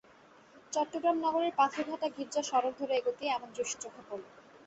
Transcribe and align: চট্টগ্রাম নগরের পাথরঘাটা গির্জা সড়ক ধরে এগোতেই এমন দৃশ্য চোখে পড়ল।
চট্টগ্রাম 0.73 1.17
নগরের 1.19 1.53
পাথরঘাটা 1.57 2.07
গির্জা 2.15 2.41
সড়ক 2.49 2.73
ধরে 2.79 2.93
এগোতেই 2.95 3.29
এমন 3.31 3.49
দৃশ্য 3.55 3.73
চোখে 3.83 4.01
পড়ল। 4.07 4.23